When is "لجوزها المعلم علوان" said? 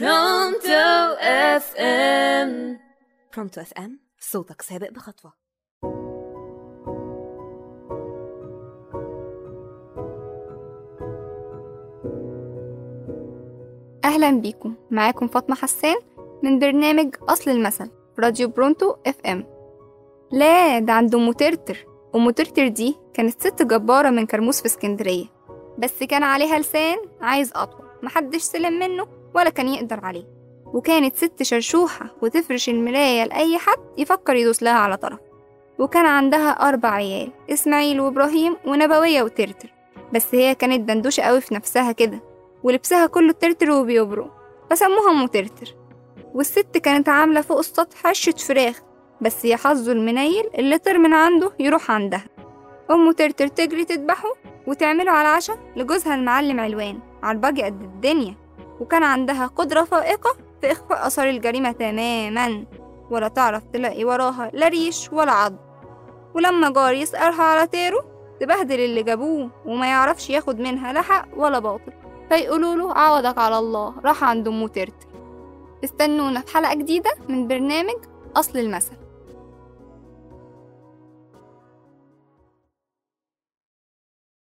55.76-56.98